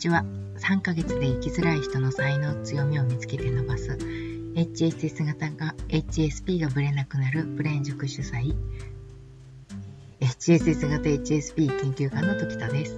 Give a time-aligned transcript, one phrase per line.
[0.00, 0.24] ちは。
[0.56, 3.98] 3ヶ月で生きづらい人の才能、強みを見つけて伸ばす。
[4.54, 8.54] HSS 型が、HSP がブレなくなるブレン塾主催。
[10.20, 12.96] HSS 型 HSP 研究家の時田です。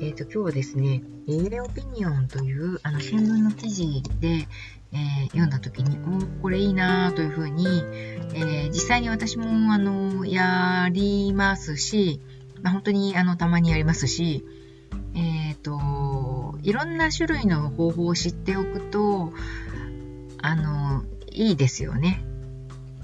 [0.00, 4.48] え、ー、と、今日はですね、エーレオピニオンというあの新聞の記事で、
[4.92, 12.22] えー、読んだ時に、おこれいいなというふうに、えー、実際に私もあのやりますし、
[12.62, 14.42] まあ、本当にあのたまにやりますし、
[15.14, 15.76] えっ、ー、と、
[16.62, 19.32] いろんな種類の方法を知っておくと、
[20.42, 22.24] あの、いいですよね。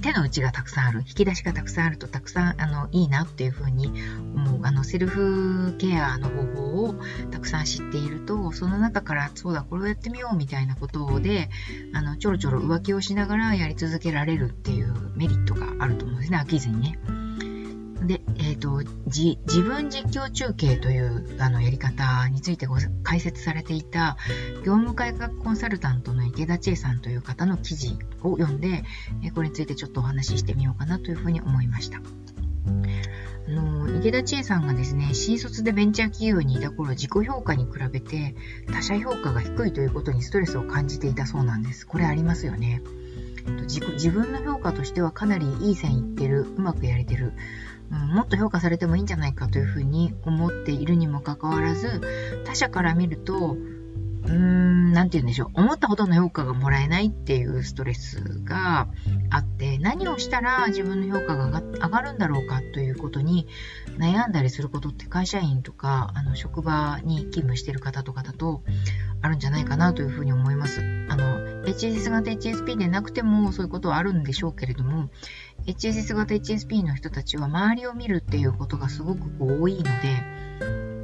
[0.02, 3.86] 手の内がたくさんある、引き出しがたくさんあるとたくさんあのいいなっていうふうに
[4.36, 6.94] 思う、あのセルフケアの方法を
[7.30, 11.48] たくさん知っていると、その中からそうだ、これをやってみようみたいなことで、
[11.92, 16.98] あのちょろちょろ浮気をしながらやり続けられるっていうメリットがあると思うんですね、飽きずにね。
[18.04, 24.16] で、えっ、ー、と、自分実況中継というあのやり方についてご解説されていた
[24.64, 28.84] 業務改革コンサルタントの池田千恵さんという方の記事を読んで、
[29.22, 31.98] えこれについてちょっとお話ししてみようかなというふうに思いました。
[31.98, 38.34] あの池田千恵さんがですね、新卒でベンチャー企業にいた頃、自己評価に比べて
[38.72, 41.86] 他者評価が低いということにストレスを感じていたそうなんです。
[41.86, 42.82] これありますよね。
[43.62, 47.32] 自分の評価としてはかなりいい線いってる、うまくやれてる。
[47.90, 52.00] もっと評価されてもいいんじゃないかというふうに思っているにもかかわらず、
[52.44, 53.56] 他者から見ると、
[54.26, 55.50] うーん、なんて言うんでしょう。
[55.54, 58.88] 思ったほどの評価がもらえないっていうストレスが
[59.30, 63.46] あって、何をしたら自分の評価が上がるんだろうかということに
[63.98, 68.62] 悩んだりすることって会社員とか、あの、職場に勤務している方とかだと
[69.22, 70.80] あるんじゃないかなというふうに思います。
[71.08, 75.08] あの、HS 型 HSP でなくてもそういうことはあるんでしょうけれども、
[75.66, 79.90] HSS 型 HSP の人たちは周りを見るっていうことがすごくこう多いので、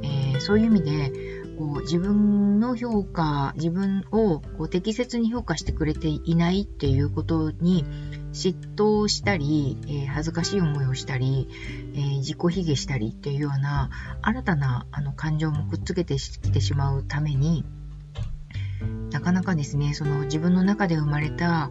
[0.03, 1.11] えー、そういう意味で
[1.57, 7.85] こう自分の評価自分をこう適切に評価してくれていないっていうことに
[8.31, 11.47] 嫉妬したり、えー、恥ずかしい思いをしたり、
[11.93, 13.89] えー、自己卑下したりっていうような
[14.21, 17.65] 新たなあの感情もくっつけてきてしまうために
[19.11, 21.69] なかなかですねその自分の中で生まれた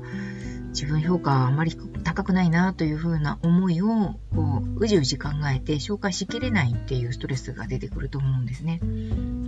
[0.72, 8.80] 自分評価はあまり高くないなというふうな思いをこううじうじ考えて紹介しきれないっていうストレスが出てくると思うんですね。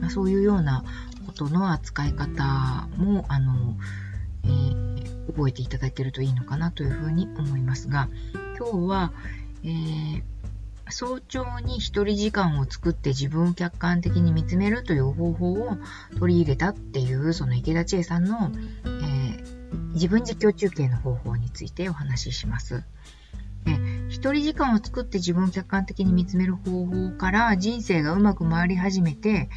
[0.01, 0.85] まあ、そういうような
[1.27, 3.77] ことの扱い方もあの、
[4.45, 8.09] えー、覚えていただけるといいのかなというふうに思いますが
[8.59, 9.13] 今日は、
[9.65, 10.23] えー
[10.91, 15.79] 早朝に一人時間を作って自分を客観的に見つめるという方法を
[16.19, 18.51] 取り入れたっていうその池田千恵さんの、
[19.95, 22.85] 自分実況中継の方法についてお話しします。
[23.65, 23.73] で
[24.09, 29.49] 一人時間を作って自分を客観的に見つめる方法から人生がうまく回り始めて、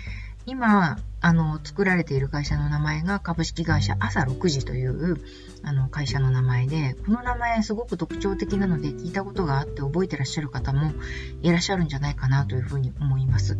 [0.45, 5.17] 今、あの、作られている会社の名前が株式会社朝6時という
[5.61, 10.93] あの会社の名前で、この名前すごく特徴的なので聞いたことがあって覚えてらっしゃる方も
[11.41, 13.57] いらっしゃるんじゃないかなというふうに思います。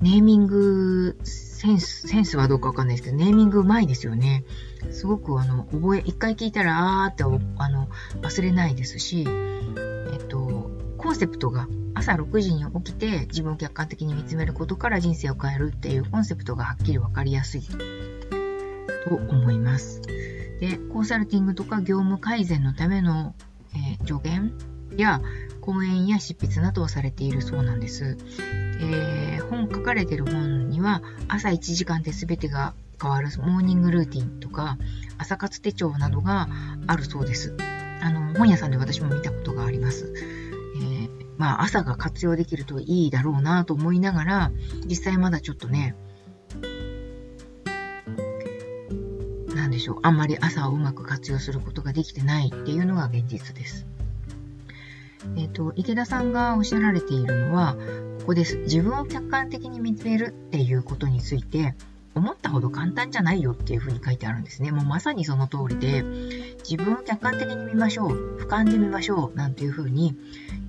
[0.00, 4.44] ネーミングセンス、センスはどうかわかんないですけど、ネーミングうまいですよね。
[4.90, 7.88] すごくあの、覚え、一回聞いたら、あーってあの、
[8.22, 20.00] 忘れないですし、えっと、コンセプトが朝6時に起きて自分を客観的に見つめることから人生を変えるっていうコンセプトがはっきりわかりやすいと思います。
[20.60, 23.34] で、コンサルティングとか業務改善のための、
[23.74, 24.52] えー、助言
[24.96, 25.20] や
[25.60, 28.16] 講演や執筆などをされているそうなんです。
[28.82, 34.78] えー、本書かれてる本には朝1時間で全てが変わるモーニングルーティンとか
[35.18, 36.48] 朝活手帳などが
[36.86, 37.56] あるそうです。
[38.02, 40.12] あの本屋さんで私も見たことがあります。
[40.76, 44.50] えー、まあ朝が活用できるといいだろうなと思いながら
[44.86, 45.94] 実際まだちょっとね
[49.54, 53.86] 何でしょうあんまり朝をうまく活用することができてないっていうのが現実です。
[55.36, 57.76] えっ、ー、と池田さんがおっしゃられているのは
[58.20, 58.58] ここです。
[58.58, 61.74] 自分を客観的に見つめるっていうことについて、
[62.14, 64.70] 思ったほど簡単じゃないよっていうふうに書いてあるんですね。
[64.72, 66.02] もうまさにその通りで、
[66.68, 70.16] 自分を客観的に見ましょう、俯瞰で見ましょう、なんていうふうに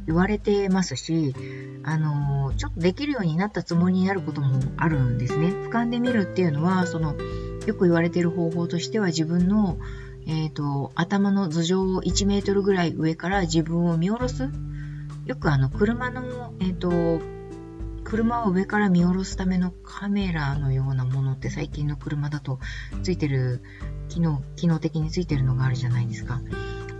[0.08, 1.36] 言われてますし、
[1.84, 5.48] あの、ちょっとできるようになったつもりになることもあるんですね。
[5.48, 7.16] 俯瞰で見るっていうのは、その、
[7.68, 9.78] よく言われている方法としては自分の、
[10.26, 14.50] えっ、ー、と、頭の頭上を1メートルぐらい上から自分を見下ろす。
[15.26, 17.41] よくあの、車の、えっ、ー、と、
[18.12, 22.60] 車を上から見下ろすためのカメラのようなものって最近の車だと
[23.04, 23.64] ついてる
[24.10, 26.42] 機能機能的についてるのがあるじゃないですか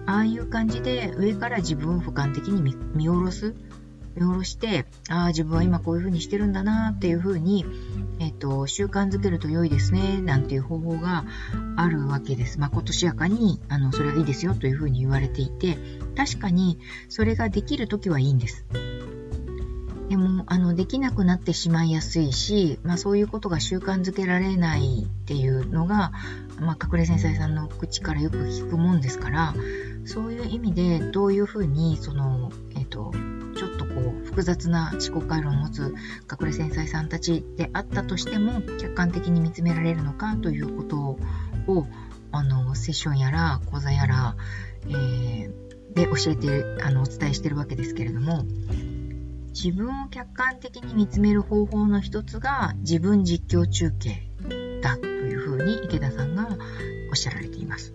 [0.06, 2.62] ああいう感じで上から自分を俯瞰的に
[2.96, 3.54] 見下ろす
[4.16, 7.66] 見下ろして、ああ、自分は今こういう風にしてるんだなっていう風に、
[8.20, 11.24] えっ、ー、と、習慣づけると良いですね、なんていう方法が
[11.78, 12.60] あるわけです。
[12.60, 15.78] まことしやかに、あの、それはいいですよという風に言われていて、
[16.18, 18.66] 確かにそれができるときはいいんです。
[20.12, 26.12] でも、あの、できなくなってしまいやすいし、まあそういうことが習慣づけられないっていうのが、
[26.60, 29.56] まあ隠れ繊細さんの口からよく聞くもんですから、
[30.04, 33.14] そういう意味でどういうふうに、その、えっ、ー、と、
[33.56, 33.92] ちょっとこ
[34.22, 35.96] う複雑な思考回路を持つ
[36.30, 40.98] 隠れ繊細さんたちであったとしても客観的に見つめられるのかということ
[41.72, 41.88] を
[42.32, 44.36] あのセッションやら講座やら、
[44.88, 48.46] えー、で教えてあのお伝えしてるわけですけれども
[49.54, 54.24] 自分を客観的に見つめる方法の一つが自分実況中継
[54.82, 56.48] だというふうに池田さんが
[57.10, 57.94] おっしゃられています。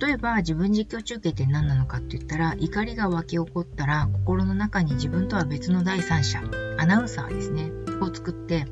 [0.00, 6.40] 例えば自分実況中継って何なのかって言ったら怒りが湧き起こったら心の中に自分とは別の第三者
[6.78, 7.70] アナウンサーですね
[8.00, 8.64] を作って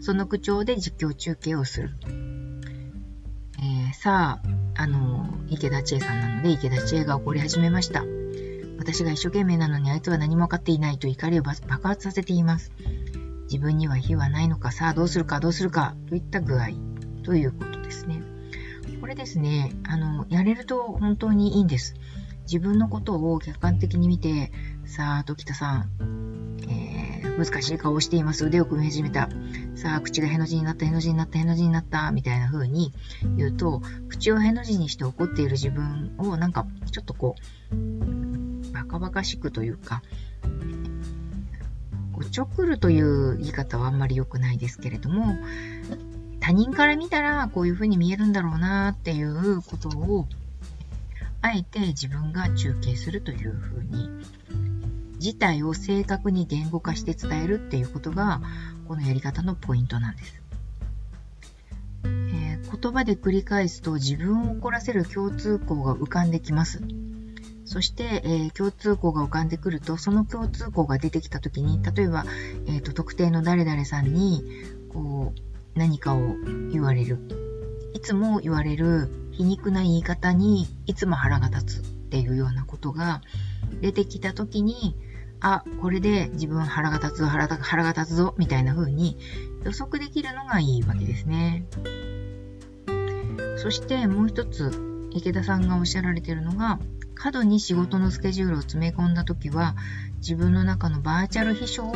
[0.00, 1.90] その口調で実況中継をする、
[3.58, 4.40] えー、さ
[4.76, 8.02] ああの池田千恵さんなので池田千恵が起こり始めました
[8.82, 12.72] 私が一生懸命なのにあいつは何も分かっていないと怒りを爆発させています。
[13.44, 16.70] 自分には非はないのか、さあどうするかどうするかといった具合
[17.22, 18.24] ということですね。
[19.00, 21.94] これですね、あの、やれると本当にいいんです。
[22.42, 24.50] 自分のことを客観的に見て、
[24.84, 28.44] さあ、時田さん、えー、難しい顔をしています。
[28.44, 29.28] 腕を組み始めた。
[29.76, 32.92] さあ、口がへの字になった、への字になった、への字になった、みたいな風に
[33.36, 37.36] 言うと、口をへの字にして怒っている自分をなんか、ちょっとこ
[37.70, 38.21] う、
[38.82, 40.02] バカバカしくというか、
[42.14, 45.36] おちょくるという言い方はあんまり良くないですけれども、
[46.40, 50.26] 他人から見たらこういうふうに見えるんだろうなっていうことを、
[51.42, 54.10] あえて自分が中継するというふうに、
[55.18, 58.40] 事態を正確に言語化して伝えるっていうことが、
[58.88, 60.42] このやり方のポイントなんです。
[62.04, 66.82] えー、言葉で繰り返すと自分を怒らせる共通項が浮かんできます。
[67.72, 72.26] そして、えー、共通項が浮かんでくると、その共通項が出てきたときに、例えば、
[72.66, 74.44] えーと、特定の誰々さんに、
[74.92, 76.36] こう、何かを
[76.70, 77.18] 言われる。
[77.94, 83.22] いつも言われる皮肉な言い方に、いつも腹が立つっていうようなことが
[83.80, 84.94] 出てきたときに、
[85.40, 89.16] あ、これで自分腹が立つ、腹が腹が立つぞ、みたいな風に
[89.64, 91.64] 予測できるのがいいわけですね。
[93.56, 94.70] そしてもう一つ、
[95.12, 96.78] 池田さんがおっしゃられているのが、
[97.22, 99.76] 過度に仕事のスケジュールを詰め込んだ時は
[100.16, 101.92] 自分の中のバーチャル秘書を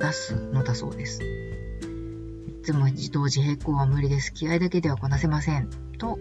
[0.00, 1.22] 出すのだそうです。
[1.22, 4.32] いつも自動自並行は無理です。
[4.32, 5.68] 気合だけではこなせません。
[5.98, 6.18] と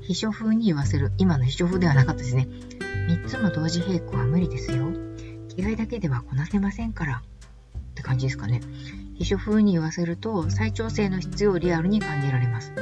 [0.00, 1.12] 秘書風に言わせる。
[1.16, 2.48] 今の秘書風ではなかったですね。
[3.08, 4.88] 3つの同時並行は無理ですよ。
[5.54, 7.22] 気合だけではこなせませんから。
[7.22, 8.62] って感じですかね。
[9.14, 12.72] 秘書風に言わせると再調整の必要をリアルに感じられます。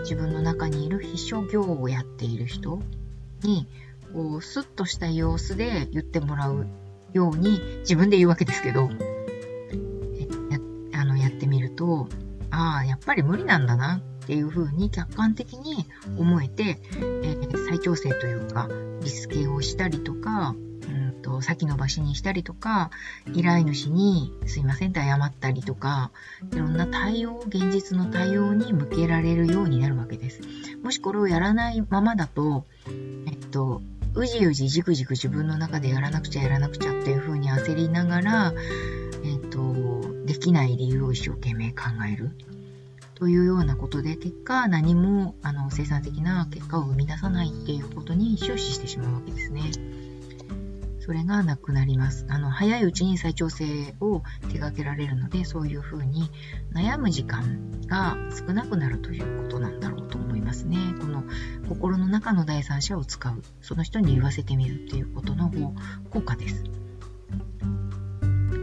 [0.00, 2.82] 自分の中にいる秘書業をやっている人
[3.44, 3.68] に
[4.12, 6.66] こう、スッとした様子で言ってもらう
[7.12, 8.90] ように、自分で言うわけですけど、
[10.50, 10.58] や
[11.00, 12.08] あのやってみると、
[12.50, 15.86] ああ、やっぱり無理なんだなっていうふうに客観的に
[16.18, 18.68] 思えて、えー、再調整というか、
[19.02, 20.54] リスケをしたりとか、
[20.88, 22.90] うんと先延ばしにしたりとか、
[23.34, 26.10] 依頼主にすいませんって謝ったりとか、
[26.52, 30.40] いろんな対応、現実の対応に向けられるようになるわけです。
[30.82, 32.66] もしこれをやらないままだと、
[33.26, 33.80] えっと、
[34.14, 38.52] うじうじじくじく自分の中でやらなくちゃやらなくちゃっていう風に焦りながら、
[39.24, 42.30] えっ、ー、と、できない理由を一生懸命考える。
[43.14, 49.70] というようなことで、結果何もあの生産的な結果を生み出さないっていうことに終始してしまうわけですね。
[51.00, 52.26] それがなくなります。
[52.28, 56.30] あの、早いうちに再調整を手掛けられるので、そういうふうに
[56.74, 60.31] 悩む時間が少なくなるということなんだろうと思います
[60.64, 60.76] ね。
[61.00, 61.24] この
[61.68, 63.42] 心の中の第三者を使う。
[63.60, 65.50] その人に言わせてみるっていうことの
[66.10, 66.64] 効果です。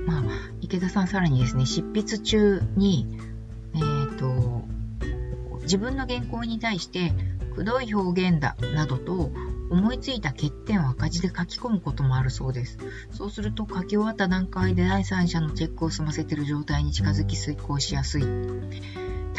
[0.06, 0.24] まあ、
[0.62, 3.08] 池田さんさらにですね、執筆中に、
[3.74, 4.64] えっ、ー、と、
[5.62, 7.14] 自分の原稿に対して、
[7.56, 9.32] くどい表現だなどと
[9.70, 12.78] 思いついた欠点を赤字で書き込むこともあるそうです。
[13.12, 18.24] そうすると書き終わった段階で第三者のチェックを済ませている状態に近づき遂行しやすい。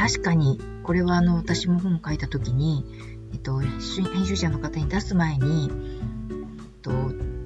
[0.00, 2.86] 確かに、これはあの私も本を書いた時に、
[3.34, 6.90] えっと、編集者の方に出す前に、えっと、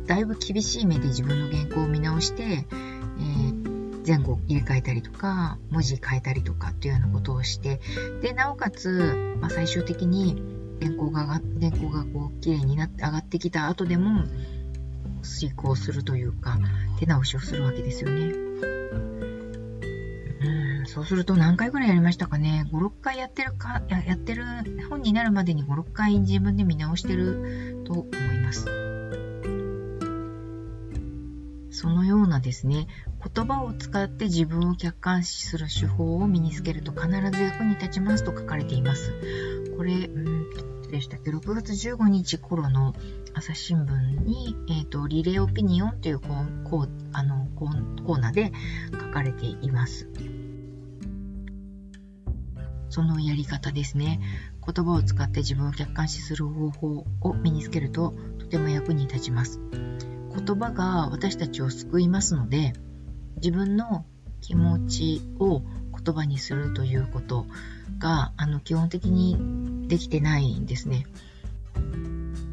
[0.06, 7.80] だいぶ厳しい目で自分の原稿を見直して、えー、前後入れ替えたりとか、文字変えたりとかっていうようなことをして、
[8.22, 10.40] で、なおかつ、まあ、最終的に
[10.80, 11.42] 原稿が原
[11.72, 14.22] 稿がこう綺麗になって上がってきた後でも
[15.22, 16.60] 遂行するというか、
[17.00, 18.53] 手直しをするわけですよね。
[20.94, 24.44] そうすると何回ぐらいやりましたかね？5、6回やってるか、ややってる、
[24.88, 28.66] 本になるまでに5、6回自分で見直してると思います。
[31.72, 32.86] そのようなですね、
[33.34, 39.12] 言葉を使って自分を客観視する手法を身につけると必ず役に立ちますと書かれています。
[39.76, 40.44] これ、うん
[40.92, 42.94] でしたっけ、6月15日頃の
[43.32, 48.52] 朝日新聞に、え、ー、と、リレーオピニオンというコーコーあのコーナーで
[48.92, 50.08] 書かれています。
[52.94, 54.20] そのやり方ですね。
[54.64, 59.58] 言葉を使って自分を客観視する方法を身につけるととても役に立ちます。
[59.72, 62.72] 言葉が私たちを救いますので、
[63.38, 64.06] 自分の
[64.40, 67.46] 気持ちを言葉にするということ
[67.98, 71.04] があの基本的にできてないんですね。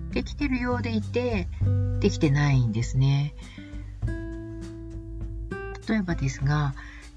[0.10, 1.48] できてるようでいて、
[2.00, 3.36] できてないんですね。
[5.88, 6.74] 例えばですが、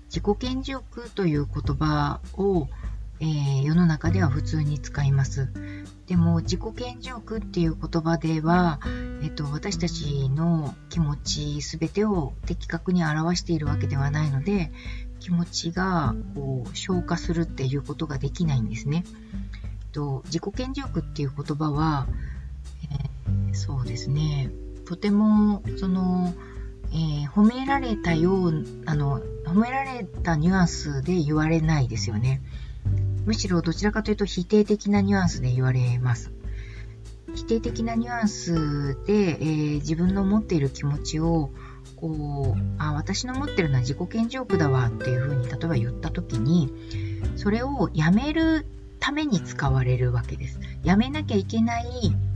[0.09, 2.69] 自己顕示欲という言葉を、
[3.21, 5.49] えー、世の中では普通に使います。
[6.07, 8.81] でも自己顕示欲っていう言葉では、
[9.23, 14.71] えっと、私たちの気持ち全てを的確に表しているわけではないので
[15.21, 19.05] 気持ちがこう消化するっていうことができないんですね。
[19.93, 22.07] と自己顕示欲っていう言葉は、
[22.91, 24.51] えー、そうですね
[24.85, 26.35] とてもその、
[26.93, 32.43] えー、褒められたようあの褒められたニュアンスで言われないですよね。
[33.27, 36.33] むしろどちらかというと否定的なニュアンスで言われます。
[37.35, 41.51] 否定的なニュアンスで、えー、自分の持っている気持ちを
[41.97, 46.73] こうあ私の持ってるのは自己顕示欲だわっていうふうに例えば言った時に
[47.37, 48.67] それをやめる
[49.01, 50.61] ために使われるわけです。
[50.83, 51.87] やめなきゃいけない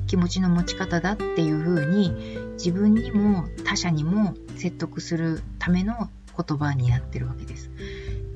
[0.06, 2.12] 気持ちの持ち方だっていうふうに
[2.54, 7.70] 自分にも他者にも説得するための言葉になってるわけです。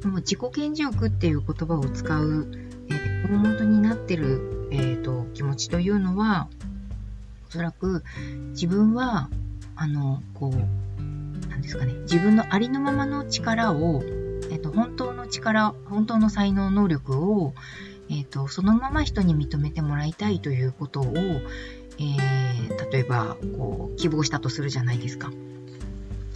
[0.09, 2.49] も自己顕示欲っていう言葉を使う、
[2.91, 6.49] えー、大元になってる、えーと、気持ちというのは
[7.49, 8.03] おそらく
[8.51, 9.29] 自分は
[9.77, 14.03] あのこうなんですかね自分のありのままの力を、
[14.51, 17.55] えーと、本当の力本当の才能能力を、
[18.11, 25.31] えーと、そのまま人に認めてもらいたいということを、えー、例えばこう希望したとするじゃないですか。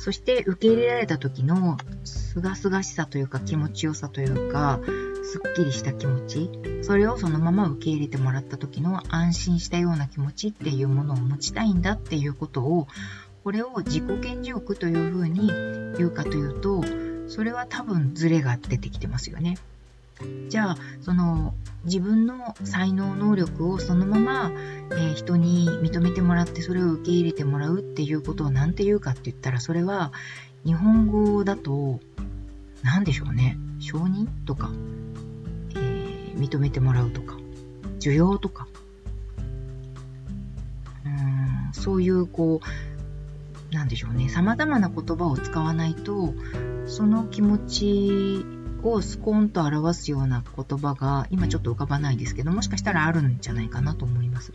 [0.07, 4.79] そして受け入れられた時のすがすがしさというか気持ちよさというか、
[5.25, 6.49] すっきりした気持ち、
[6.83, 12.87] それをそのまま受け入れてもらった時の安心したような気持ちっていうものを持ちたいんだっていうことを、
[13.43, 15.49] これを自己顕示欲というふうに
[15.99, 16.85] 言うかというと、
[17.27, 19.59] それは多分ズレが出てきてますよね。
[20.49, 21.55] じゃあ、その
[21.85, 24.53] 自分の才能、能力をそのまま、
[24.93, 30.13] えー、人に認めてもらってそれを受け入れてもらうっていうことを何て言うかって言ったら、それは
[30.65, 32.01] 日本語だと
[32.83, 33.59] 何でしょうね。
[33.79, 34.71] 承認とか、
[35.75, 37.37] えー、認めてもらうとか、
[38.01, 38.67] 需要とか、
[41.05, 44.29] うんそういうこう、なんでしょうね。
[44.29, 46.33] 様々な言葉を使わないと、
[46.87, 54.53] その気持ちをスコーンと表すような言葉が今ちょっと浮かばないですけどもしかしたらあるんじゃないかなと思います。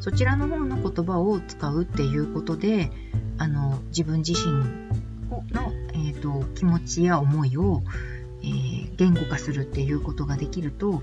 [0.00, 2.90] そちらの方の言葉を使うっていうことで
[3.38, 4.52] あの自分自身
[5.52, 7.82] の、えーと、気持ちや思いを、
[8.42, 11.02] えー、言語化するっていうことができると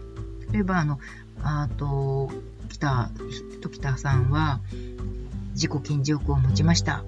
[0.51, 1.00] 例えばあの
[1.41, 2.29] あと
[2.69, 3.09] 北
[3.62, 4.59] 時田さんは
[5.53, 7.03] 自己顕示欲を持ちました。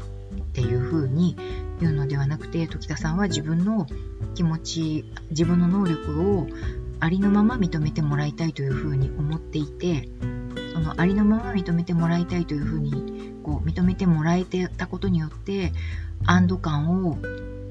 [0.52, 1.38] っていうふうに
[1.80, 3.88] 言うのではなくて時田さんは自分の
[4.36, 6.48] 気持ち自分の能力を
[7.00, 10.10] ありのまま認めてもらいたいというふうに思っていて
[10.74, 15.72] そのありのまま認めてもらいたいというふうにこう認めてもらえてたことによって
[16.26, 17.16] 安堵感を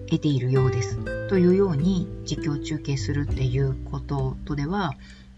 [0.09, 4.95] 得ているようですというように実況中継するっていうこととでは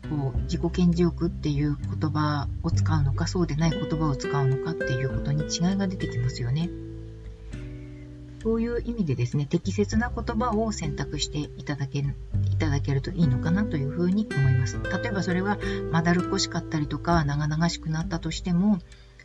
[0.08, 6.70] こう自己顕示欲っていう言葉を使うのかそうでない言葉を使うのかっていうことに違いが出てきますよね。
[8.42, 12.14] そういう意味でですね、適切な言葉を選択していただける
[12.52, 14.78] いただけるといいのかなというふうに思います。
[14.82, 15.58] 例えばそれは
[15.90, 18.78] まだるっこしかったりとか長々しくなったとしても、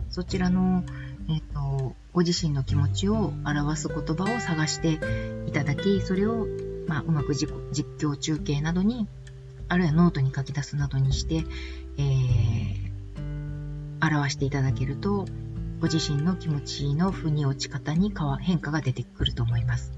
[0.09, 0.83] そちらの、
[1.29, 4.99] えーと、ご自身の気持ちを表す言葉を探して
[5.47, 6.47] いただき、それを、
[6.87, 7.51] まあ、うまく実
[7.97, 9.07] 況中継などに、
[9.67, 11.43] あるいはノートに書き出すなどにして、
[11.97, 12.91] えー、
[14.01, 15.25] 表していただけると、
[15.79, 19.93] ご自身の気持ちの腑に落ち方に変化が出てくると思います。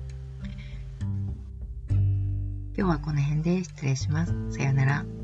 [1.90, 4.34] 今日はこの辺で失礼します。
[4.52, 5.19] さようなら。